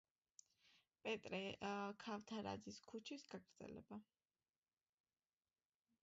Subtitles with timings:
[1.07, 1.41] პეტრე
[2.03, 3.99] ქავთარაძის ქუჩის გაგრძელება.